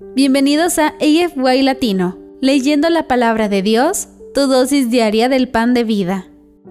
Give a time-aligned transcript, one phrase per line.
[0.00, 5.84] Bienvenidos a AFY Latino, leyendo la palabra de Dios, tu dosis diaria del pan de
[5.84, 6.26] vida.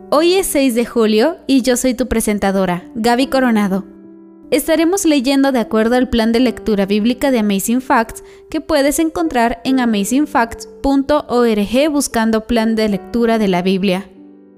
[0.10, 3.86] Hoy es 6 de julio y yo soy tu presentadora, Gaby Coronado.
[4.52, 9.62] Estaremos leyendo de acuerdo al plan de lectura bíblica de Amazing Facts que puedes encontrar
[9.64, 14.10] en amazingfacts.org buscando plan de lectura de la Biblia.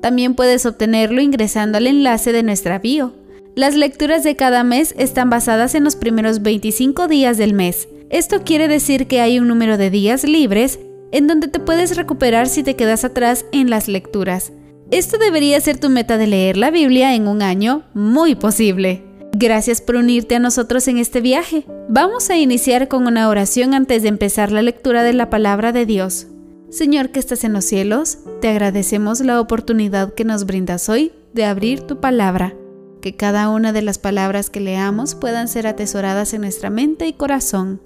[0.02, 3.13] También puedes obtenerlo ingresando al enlace de nuestra bio.
[3.55, 7.89] Las lecturas de cada mes están basadas en los primeros 25 días del mes.
[8.09, 10.79] Esto quiere decir que hay un número de días libres
[11.11, 14.51] en donde te puedes recuperar si te quedas atrás en las lecturas.
[14.91, 19.04] Esto debería ser tu meta de leer la Biblia en un año muy posible.
[19.33, 21.65] Gracias por unirte a nosotros en este viaje.
[21.89, 25.85] Vamos a iniciar con una oración antes de empezar la lectura de la palabra de
[25.85, 26.27] Dios.
[26.69, 31.46] Señor que estás en los cielos, te agradecemos la oportunidad que nos brindas hoy de
[31.46, 32.53] abrir tu palabra.
[33.02, 37.13] Que cada una de las palabras que leamos puedan ser atesoradas en nuestra mente y
[37.13, 37.81] corazón.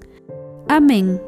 [0.72, 1.20] Amén.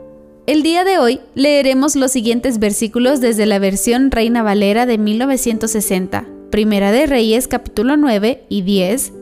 [0.46, 6.28] El día de hoy leeremos los siguientes versículos desde la versión Reina Valera de 1960,
[6.52, 9.12] Primera de Reyes capítulo 9 y 10,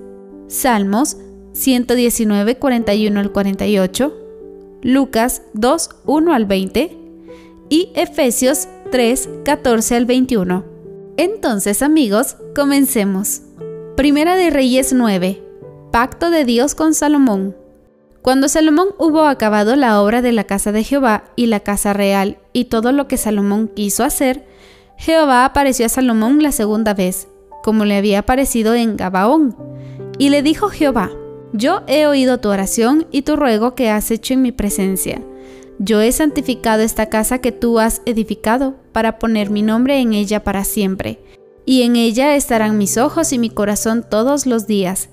[0.46, 1.16] Salmos
[1.54, 4.14] 119, 41 al 48,
[4.82, 6.98] Lucas 2, 1 al 20
[7.70, 10.64] y Efesios 3, 14 al 21.
[11.16, 13.40] Entonces amigos, comencemos.
[13.96, 15.42] Primera de Reyes 9.
[15.90, 17.56] Pacto de Dios con Salomón.
[18.22, 22.36] Cuando Salomón hubo acabado la obra de la casa de Jehová y la casa real
[22.52, 24.46] y todo lo que Salomón quiso hacer,
[24.98, 27.28] Jehová apareció a Salomón la segunda vez,
[27.62, 29.56] como le había aparecido en Gabaón.
[30.18, 31.10] Y le dijo Jehová,
[31.54, 35.22] Yo he oído tu oración y tu ruego que has hecho en mi presencia.
[35.78, 40.44] Yo he santificado esta casa que tú has edificado para poner mi nombre en ella
[40.44, 41.20] para siempre,
[41.64, 45.08] y en ella estarán mis ojos y mi corazón todos los días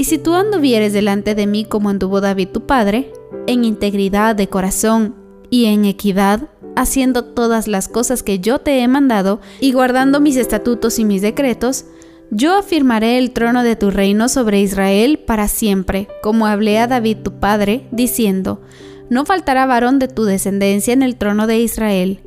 [0.00, 3.12] y si tú anduvieres delante de mí como anduvo David tu padre,
[3.46, 5.14] en integridad de corazón
[5.50, 10.38] y en equidad, haciendo todas las cosas que yo te he mandado y guardando mis
[10.38, 11.84] estatutos y mis decretos,
[12.30, 17.18] yo afirmaré el trono de tu reino sobre Israel para siempre, como hablé a David
[17.18, 18.62] tu padre, diciendo,
[19.10, 22.20] no faltará varón de tu descendencia en el trono de Israel.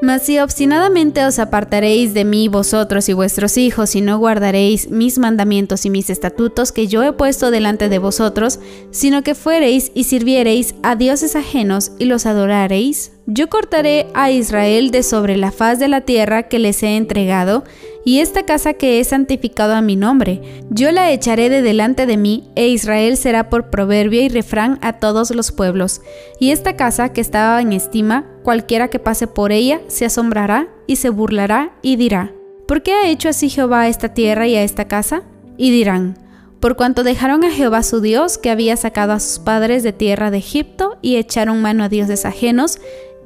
[0.00, 5.18] Mas si obstinadamente os apartaréis de mí vosotros y vuestros hijos y no guardaréis mis
[5.18, 8.60] mandamientos y mis estatutos que yo he puesto delante de vosotros,
[8.92, 14.92] sino que fuereis y sirviereis a dioses ajenos y los adoraréis, yo cortaré a Israel
[14.92, 17.64] de sobre la faz de la tierra que les he entregado,
[18.08, 22.16] y esta casa que he santificado a mi nombre, yo la echaré de delante de
[22.16, 26.00] mí, e Israel será por proverbio y refrán a todos los pueblos.
[26.40, 30.96] Y esta casa que estaba en estima, cualquiera que pase por ella se asombrará y
[30.96, 32.32] se burlará y dirá,
[32.66, 35.24] ¿por qué ha hecho así Jehová a esta tierra y a esta casa?
[35.58, 36.16] Y dirán,
[36.60, 40.30] por cuanto dejaron a Jehová su Dios, que había sacado a sus padres de tierra
[40.30, 42.78] de Egipto, y echaron mano a dioses ajenos,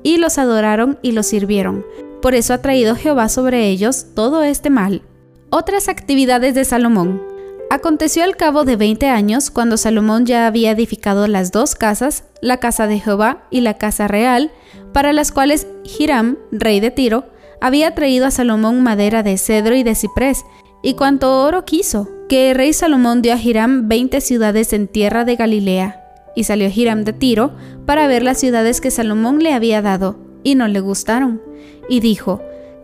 [0.02, 1.84] y los adoraron y los sirvieron.
[2.22, 5.02] Por eso ha traído Jehová sobre ellos todo este mal.
[5.50, 7.20] Otras actividades de Salomón.
[7.68, 12.58] Aconteció al cabo de veinte años, cuando Salomón ya había edificado las dos casas, la
[12.58, 14.52] casa de Jehová y la casa real,
[14.92, 15.66] para las cuales
[15.98, 17.26] Hiram, rey de Tiro,
[17.60, 20.44] había traído a Salomón madera de cedro y de ciprés,
[20.82, 25.24] y cuanto oro quiso, que el rey Salomón dio a Hiram veinte ciudades en tierra
[25.24, 25.98] de Galilea.
[26.36, 27.52] Y salió Hiram de Tiro
[27.84, 31.40] para ver las ciudades que Salomón le había dado, y no le gustaron.
[31.88, 32.40] Y dijo,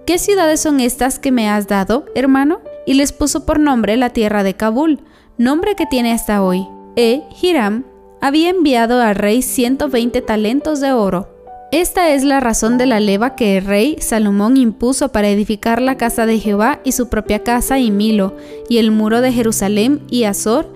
[0.07, 2.61] ¿Qué ciudades son estas que me has dado, hermano?
[2.87, 5.01] Y les puso por nombre la tierra de Kabul,
[5.37, 6.67] nombre que tiene hasta hoy.
[6.97, 7.85] E Hiram
[8.21, 11.29] había enviado al rey 120 talentos de oro.
[11.71, 15.99] Esta es la razón de la leva que el rey Salomón impuso para edificar la
[15.99, 18.35] casa de Jehová y su propia casa y Milo,
[18.71, 20.73] y el muro de Jerusalén y Azor,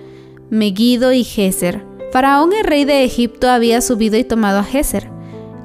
[0.51, 5.09] Megiddo y Geser Faraón el rey de Egipto había subido y tomado a Geser,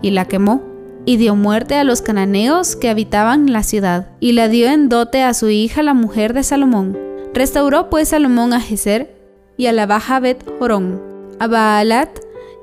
[0.00, 0.62] y la quemó,
[1.08, 5.22] y dio muerte a los cananeos que habitaban la ciudad, y la dio en dote
[5.22, 6.98] a su hija la mujer de Salomón.
[7.32, 9.16] Restauró pues Salomón a Geser
[9.56, 11.00] y a la baja Bet Jorón,
[11.38, 12.10] a Baalat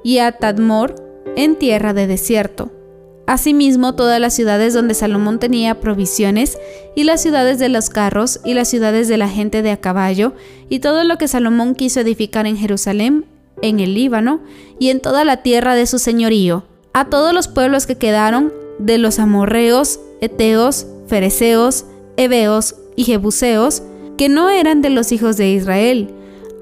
[0.03, 0.93] y a Tadmor
[1.35, 2.71] en tierra de desierto.
[3.25, 6.59] Asimismo, todas las ciudades donde Salomón tenía provisiones,
[6.95, 10.33] y las ciudades de los carros, y las ciudades de la gente de a caballo,
[10.69, 13.25] y todo lo que Salomón quiso edificar en Jerusalén,
[13.63, 14.41] en el Líbano
[14.77, 16.65] y en toda la tierra de su señorío,
[16.95, 21.83] a todos los pueblos que quedaron de los amorreos, eteos, fereceos,
[22.15, 23.83] heveos y jebuseos,
[24.17, 26.07] que no eran de los hijos de Israel,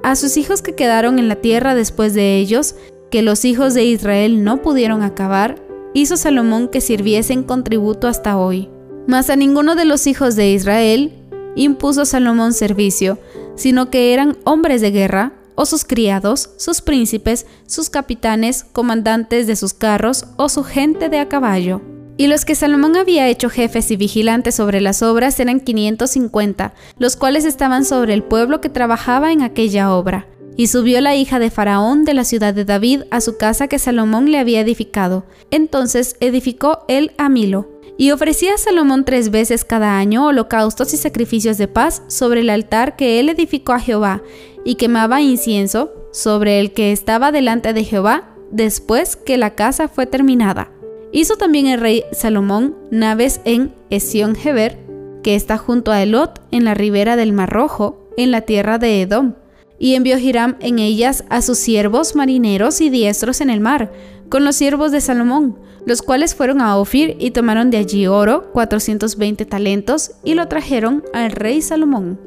[0.01, 2.73] a sus hijos que quedaron en la tierra después de ellos,
[3.11, 5.61] que los hijos de Israel no pudieron acabar,
[5.93, 8.69] hizo Salomón que sirviesen con tributo hasta hoy.
[9.05, 11.13] Mas a ninguno de los hijos de Israel
[11.55, 13.19] impuso Salomón servicio,
[13.53, 19.55] sino que eran hombres de guerra, o sus criados, sus príncipes, sus capitanes, comandantes de
[19.55, 21.81] sus carros o su gente de a caballo.
[22.15, 27.15] Y los que Salomón había hecho jefes y vigilantes sobre las obras eran 550, los
[27.15, 30.27] cuales estaban sobre el pueblo que trabajaba en aquella obra.
[30.55, 33.79] Y subió la hija de Faraón de la ciudad de David a su casa que
[33.79, 35.25] Salomón le había edificado.
[35.49, 37.72] Entonces edificó él a Milo.
[37.97, 42.49] Y ofrecía a Salomón tres veces cada año holocaustos y sacrificios de paz sobre el
[42.49, 44.21] altar que él edificó a Jehová,
[44.65, 50.05] y quemaba incienso sobre el que estaba delante de Jehová después que la casa fue
[50.05, 50.71] terminada.
[51.11, 54.79] Hizo también el rey Salomón naves en Esión Geber,
[55.21, 59.01] que está junto a Elot, en la ribera del Mar Rojo, en la tierra de
[59.01, 59.35] Edom,
[59.79, 63.91] y envió Hiram en ellas a sus siervos marineros y diestros en el mar,
[64.29, 68.51] con los siervos de Salomón, los cuales fueron a Ofir y tomaron de allí oro,
[68.53, 72.19] 420 talentos, y lo trajeron al rey Salomón.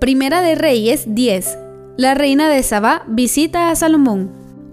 [0.00, 1.58] Primera de Reyes 10.
[1.96, 4.30] La reina de Sabá visita a Salomón.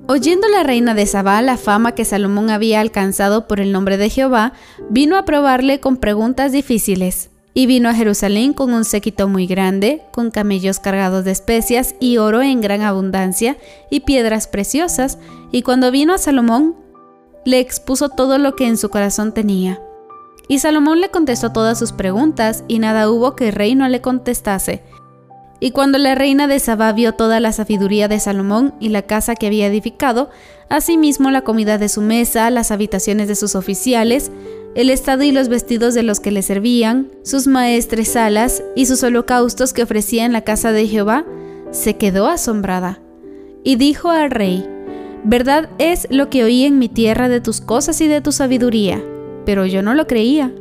[0.07, 4.09] Oyendo la reina de Sabá la fama que Salomón había alcanzado por el nombre de
[4.09, 4.51] Jehová,
[4.89, 7.29] vino a probarle con preguntas difíciles.
[7.53, 12.17] Y vino a Jerusalén con un séquito muy grande, con camellos cargados de especias y
[12.17, 13.55] oro en gran abundancia
[13.89, 15.19] y piedras preciosas,
[15.51, 16.75] y cuando vino a Salomón,
[17.45, 19.81] le expuso todo lo que en su corazón tenía.
[20.47, 24.01] Y Salomón le contestó todas sus preguntas, y nada hubo que el rey no le
[24.01, 24.83] contestase.
[25.59, 29.35] Y cuando la reina de Sabá vio toda la sabiduría de Salomón y la casa
[29.35, 30.29] que había edificado,
[30.67, 34.29] asimismo la comida de su mesa, las habitaciones de sus oficiales,
[34.75, 39.03] el estado y los vestidos de los que le servían, sus maestres salas y sus
[39.03, 41.25] holocaustos que ofrecía en la casa de Jehová,
[41.71, 42.99] se quedó asombrada.
[43.63, 44.67] Y dijo al rey,
[45.25, 49.01] Verdad es lo que oí en mi tierra de tus cosas y de tu sabiduría,
[49.45, 50.53] pero yo no lo creía.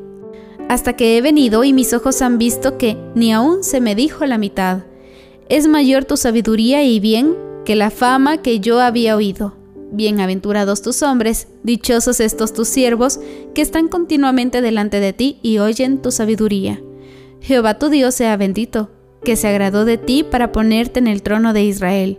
[0.69, 4.25] Hasta que he venido y mis ojos han visto que ni aún se me dijo
[4.25, 4.85] la mitad.
[5.49, 9.55] Es mayor tu sabiduría y bien que la fama que yo había oído.
[9.91, 13.19] Bienaventurados tus hombres, dichosos estos tus siervos,
[13.55, 16.81] que están continuamente delante de ti y oyen tu sabiduría.
[17.41, 18.91] Jehová tu Dios sea bendito,
[19.25, 22.19] que se agradó de ti para ponerte en el trono de Israel.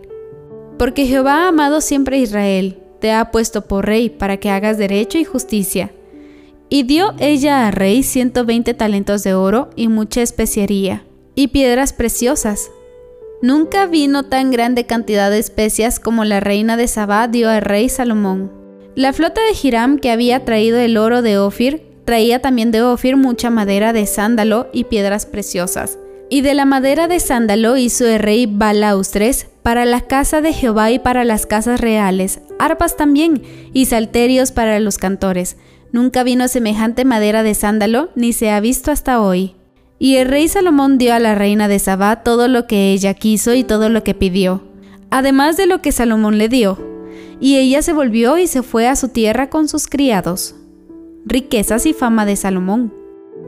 [0.83, 4.77] Porque Jehová ha amado siempre a Israel, te ha puesto por rey para que hagas
[4.77, 5.93] derecho y justicia.
[6.67, 11.93] Y dio ella al rey ciento veinte talentos de oro y mucha especiería, y piedras
[11.93, 12.69] preciosas,
[13.41, 17.87] Nunca vino tan grande cantidad de especias como la reina de Sabá dio al rey
[17.87, 18.51] Salomón.
[18.93, 23.15] La flota de Hiram que había traído el oro de Ofir traía también de Ofir
[23.15, 25.97] mucha madera de sándalo y piedras preciosas.
[26.33, 30.89] Y de la madera de sándalo hizo el rey balaustres para la casa de Jehová
[30.89, 35.57] y para las casas reales, arpas también y salterios para los cantores.
[35.91, 39.53] Nunca vino semejante madera de sándalo, ni se ha visto hasta hoy.
[39.99, 43.53] Y el rey Salomón dio a la reina de Sabá todo lo que ella quiso
[43.53, 44.63] y todo lo que pidió,
[45.11, 46.79] además de lo que Salomón le dio.
[47.39, 50.55] Y ella se volvió y se fue a su tierra con sus criados.
[51.27, 53.02] Riquezas y fama de Salomón.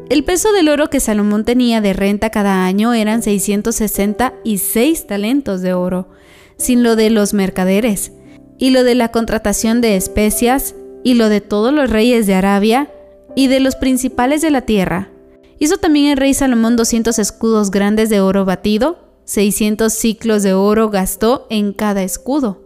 [0.09, 5.73] El peso del oro que Salomón tenía de renta cada año eran 666 talentos de
[5.73, 6.09] oro,
[6.57, 8.11] sin lo de los mercaderes,
[8.57, 12.91] y lo de la contratación de especias, y lo de todos los reyes de Arabia,
[13.35, 15.09] y de los principales de la tierra,
[15.57, 20.89] Hizo también el rey Salomón 200 escudos grandes de oro batido, 600 ciclos de oro
[20.89, 22.61] gastó en cada escudo.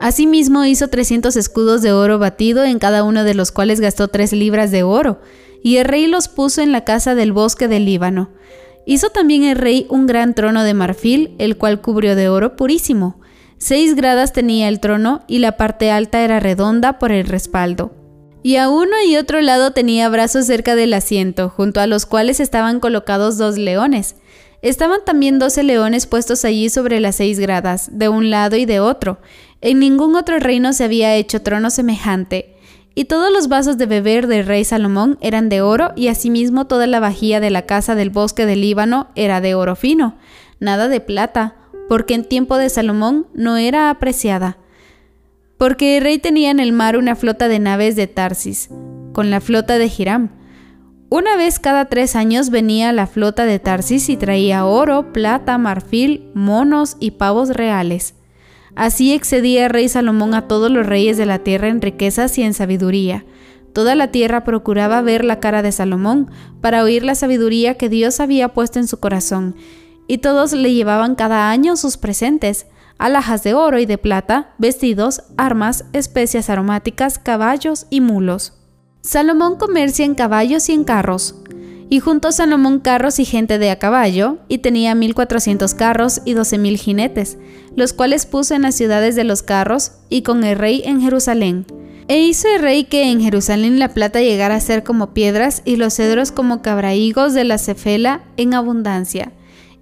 [0.00, 4.32] Asimismo hizo 300 escudos de oro batido, en cada uno de los cuales gastó 3
[4.32, 5.20] libras de oro,
[5.62, 8.30] y el rey los puso en la casa del bosque del Líbano.
[8.86, 13.20] Hizo también el rey un gran trono de marfil, el cual cubrió de oro purísimo.
[13.58, 17.94] Seis gradas tenía el trono y la parte alta era redonda por el respaldo.
[18.42, 22.40] Y a uno y otro lado tenía brazos cerca del asiento, junto a los cuales
[22.40, 24.16] estaban colocados dos leones.
[24.62, 28.80] Estaban también doce leones puestos allí sobre las seis gradas, de un lado y de
[28.80, 29.20] otro.
[29.60, 32.56] En ningún otro reino se había hecho trono semejante.
[32.94, 36.86] Y todos los vasos de beber del rey Salomón eran de oro, y asimismo toda
[36.86, 40.16] la vajilla de la casa del bosque del Líbano era de oro fino,
[40.58, 41.56] nada de plata,
[41.88, 44.58] porque en tiempo de Salomón no era apreciada
[45.60, 48.70] porque el rey tenía en el mar una flota de naves de Tarsis,
[49.12, 50.30] con la flota de Hiram.
[51.10, 56.30] Una vez cada tres años venía la flota de Tarsis y traía oro, plata, marfil,
[56.32, 58.14] monos y pavos reales.
[58.80, 62.42] Así excedía el rey Salomón a todos los reyes de la tierra en riquezas y
[62.44, 63.26] en sabiduría.
[63.74, 66.30] Toda la tierra procuraba ver la cara de Salomón
[66.62, 69.54] para oír la sabiduría que Dios había puesto en su corazón,
[70.08, 75.24] y todos le llevaban cada año sus presentes, alhajas de oro y de plata, vestidos,
[75.36, 78.54] armas, especias aromáticas, caballos y mulos.
[79.02, 81.34] Salomón comercia en caballos y en carros,
[81.92, 86.34] Y juntó Salomón carros y gente de a caballo, y tenía mil cuatrocientos carros y
[86.34, 87.36] doce mil jinetes,
[87.74, 91.66] los cuales puso en las ciudades de los carros, y con el rey en Jerusalén.
[92.06, 95.76] E hizo el rey que en Jerusalén la plata llegara a ser como piedras, y
[95.76, 99.32] los cedros como cabraigos de la cefela en abundancia.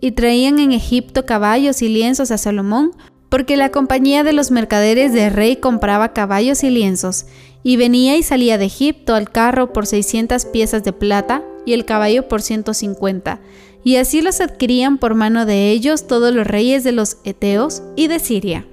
[0.00, 2.92] Y traían en Egipto caballos y lienzos a Salomón,
[3.28, 7.26] porque la compañía de los mercaderes del rey compraba caballos y lienzos,
[7.62, 11.84] y venía y salía de Egipto al carro por seiscientas piezas de plata, y el
[11.84, 13.40] caballo por 150,
[13.84, 18.06] y así los adquirían por mano de ellos todos los reyes de los Eteos y
[18.06, 18.66] de Siria.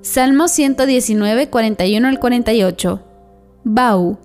[0.00, 3.02] Salmo 119, 41 al 48.
[3.64, 4.18] Bau.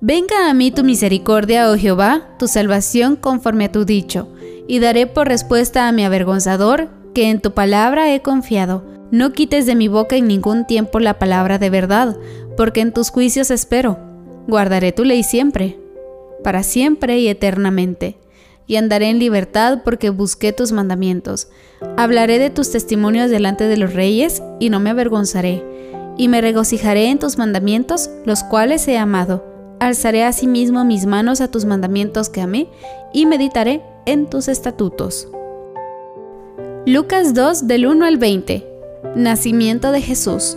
[0.00, 4.26] Venga a mí tu misericordia, oh Jehová, tu salvación conforme a tu dicho,
[4.66, 8.84] y daré por respuesta a mi avergonzador, que en tu palabra he confiado.
[9.12, 12.16] No quites de mi boca en ningún tiempo la palabra de verdad,
[12.56, 13.96] porque en tus juicios espero.
[14.48, 15.81] Guardaré tu ley siempre
[16.42, 18.16] para siempre y eternamente.
[18.66, 21.48] Y andaré en libertad porque busqué tus mandamientos.
[21.96, 25.64] Hablaré de tus testimonios delante de los reyes y no me avergonzaré.
[26.16, 29.44] Y me regocijaré en tus mandamientos, los cuales he amado.
[29.80, 32.68] Alzaré asimismo mis manos a tus mandamientos que amé
[33.12, 35.28] y meditaré en tus estatutos.
[36.86, 38.66] Lucas 2 del 1 al 20.
[39.16, 40.56] Nacimiento de Jesús.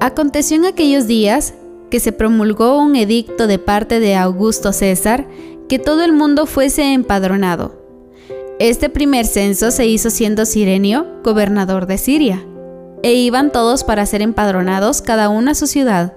[0.00, 1.54] Aconteció en aquellos días
[1.90, 5.26] que se promulgó un edicto de parte de Augusto César
[5.68, 7.82] que todo el mundo fuese empadronado.
[8.58, 12.44] Este primer censo se hizo siendo Sirenio gobernador de Siria,
[13.02, 16.14] e iban todos para ser empadronados cada uno a su ciudad.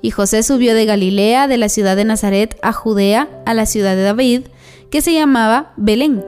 [0.00, 3.96] Y José subió de Galilea, de la ciudad de Nazaret, a Judea, a la ciudad
[3.96, 4.42] de David,
[4.90, 6.24] que se llamaba Belén.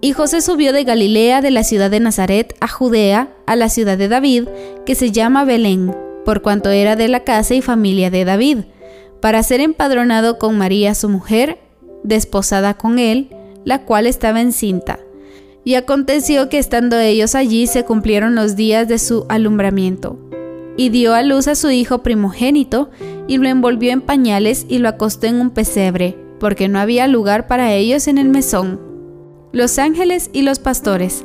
[0.00, 3.96] Y José subió de Galilea, de la ciudad de Nazaret, a Judea, a la ciudad
[3.96, 4.48] de David,
[4.84, 5.94] que se llama Belén
[6.26, 8.58] por cuanto era de la casa y familia de David,
[9.20, 11.60] para ser empadronado con María su mujer,
[12.02, 13.30] desposada con él,
[13.64, 14.98] la cual estaba encinta.
[15.62, 20.18] Y aconteció que estando ellos allí se cumplieron los días de su alumbramiento.
[20.76, 22.90] Y dio a luz a su hijo primogénito,
[23.28, 27.46] y lo envolvió en pañales y lo acostó en un pesebre, porque no había lugar
[27.46, 28.80] para ellos en el mesón.
[29.52, 31.24] Los ángeles y los pastores.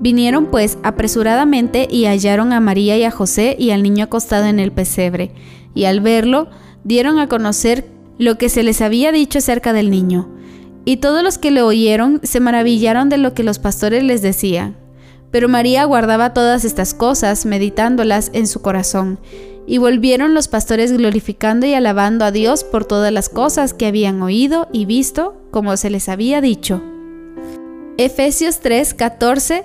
[0.00, 4.58] Vinieron pues apresuradamente y hallaron a María y a José y al niño acostado en
[4.58, 5.32] el pesebre,
[5.74, 6.48] y al verlo
[6.84, 7.86] dieron a conocer
[8.18, 10.28] lo que se les había dicho acerca del niño.
[10.86, 14.76] Y todos los que le oyeron se maravillaron de lo que los pastores les decían.
[15.30, 19.20] Pero María guardaba todas estas cosas, meditándolas en su corazón.
[19.66, 24.20] Y volvieron los pastores glorificando y alabando a Dios por todas las cosas que habían
[24.22, 26.82] oído y visto, como se les había dicho.
[27.96, 29.64] Efesios 3, 14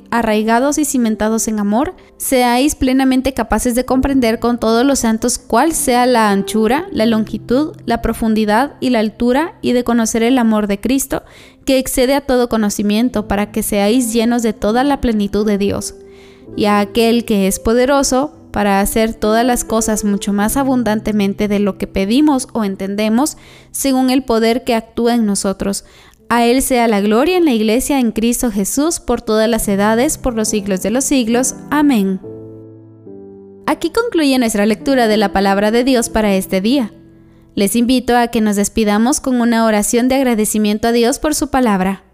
[0.11, 5.71] arraigados y cimentados en amor, seáis plenamente capaces de comprender con todos los santos cuál
[5.71, 10.67] sea la anchura, la longitud, la profundidad y la altura, y de conocer el amor
[10.67, 11.23] de Cristo,
[11.65, 15.95] que excede a todo conocimiento, para que seáis llenos de toda la plenitud de Dios.
[16.57, 21.59] Y a aquel que es poderoso, para hacer todas las cosas mucho más abundantemente de
[21.59, 23.37] lo que pedimos o entendemos,
[23.71, 25.85] según el poder que actúa en nosotros.
[26.31, 30.17] A Él sea la gloria en la Iglesia en Cristo Jesús por todas las edades,
[30.17, 31.55] por los siglos de los siglos.
[31.69, 32.21] Amén.
[33.65, 36.93] Aquí concluye nuestra lectura de la palabra de Dios para este día.
[37.53, 41.49] Les invito a que nos despidamos con una oración de agradecimiento a Dios por su
[41.49, 42.05] palabra.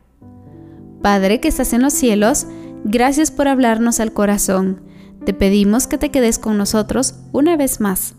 [1.04, 2.48] Padre que estás en los cielos,
[2.86, 4.82] gracias por hablarnos al corazón.
[5.26, 8.16] Te pedimos que te quedes con nosotros una vez más.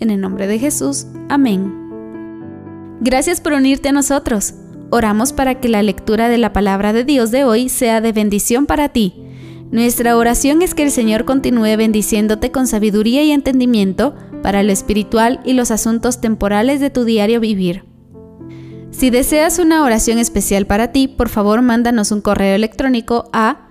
[0.00, 1.74] En el nombre de Jesús, amén.
[3.02, 4.54] Gracias por unirte a nosotros.
[4.94, 8.66] Oramos para que la lectura de la palabra de Dios de hoy sea de bendición
[8.66, 9.14] para ti.
[9.70, 15.40] Nuestra oración es que el Señor continúe bendiciéndote con sabiduría y entendimiento para lo espiritual
[15.46, 17.86] y los asuntos temporales de tu diario vivir.
[18.90, 23.68] Si deseas una oración especial para ti, por favor mándanos un correo electrónico a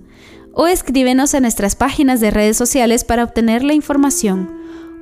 [0.54, 4.62] o escríbenos a nuestras páginas de redes sociales para obtener la información.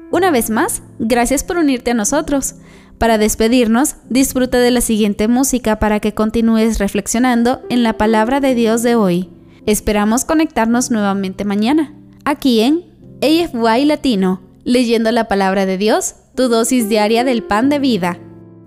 [0.09, 2.55] Una vez más, gracias por unirte a nosotros.
[2.99, 8.53] Para despedirnos, disfruta de la siguiente música para que continúes reflexionando en la palabra de
[8.55, 9.29] Dios de hoy.
[9.65, 11.93] Esperamos conectarnos nuevamente mañana,
[12.25, 12.83] aquí en
[13.21, 18.19] AFY Latino, leyendo la palabra de Dios, tu dosis diaria del pan de vida.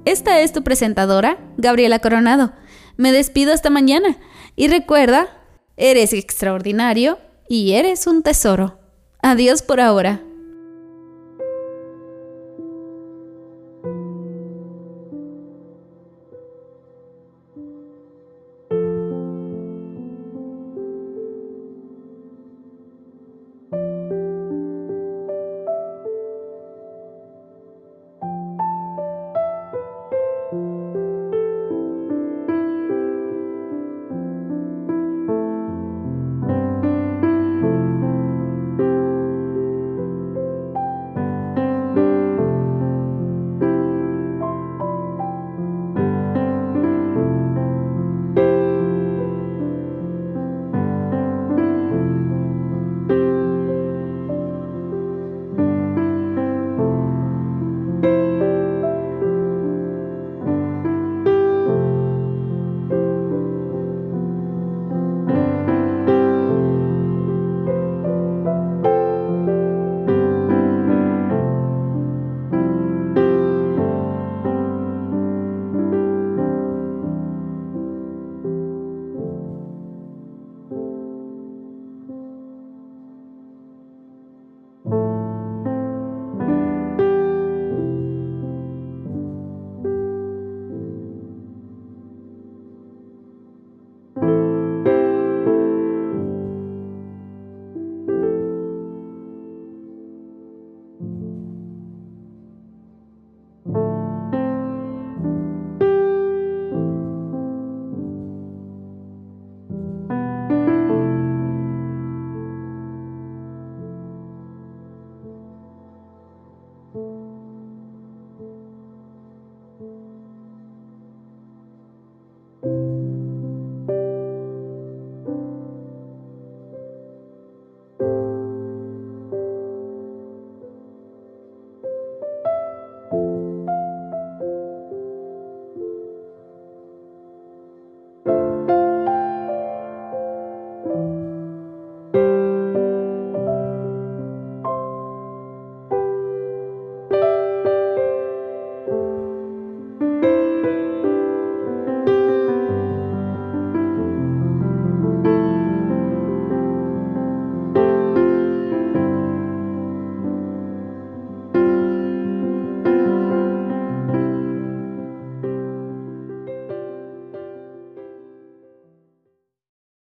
[0.07, 2.53] Esta es tu presentadora, Gabriela Coronado.
[2.97, 4.17] Me despido hasta mañana
[4.57, 5.29] y recuerda
[5.77, 8.79] Eres extraordinario y eres un tesoro.
[9.21, 10.23] Adiós por ahora.